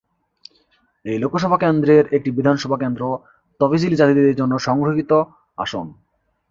এই 1.05 1.17
লোকসভা 1.19 1.57
কেন্দ্রের 1.57 2.05
একটি 2.13 2.29
বিধানসভা 2.31 2.77
কেন্দ্র 2.77 3.03
তফসিলী 3.59 3.95
জাতিদের 3.95 4.37
জন্য 4.37 4.53
সংরক্ষিত 4.59 5.11
আসন। 5.57 5.85